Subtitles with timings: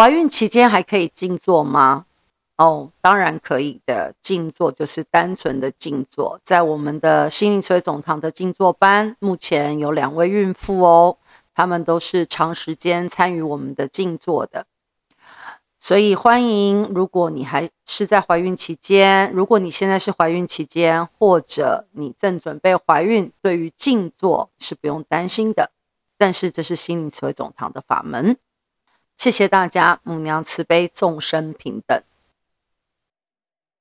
[0.00, 2.06] 怀孕期间还可以静坐吗？
[2.56, 4.14] 哦，当然可以的。
[4.22, 11.18] 静坐就是单纯的静坐，在我们的心灵慈惠总堂的静坐班，目前有两位孕妇哦，
[11.54, 14.64] 她们都是长时间参与我们的静坐的。
[15.78, 25.70] 所以欢迎，如果你还是在怀孕期间，如果你现在是怀孕期间，或者你正准备怀孕，对于静坐是不用担心的。
[26.16, 28.38] 但是这是心灵慈惠总堂的法门。
[29.20, 32.02] 谢谢大家，母娘慈悲，众生平等。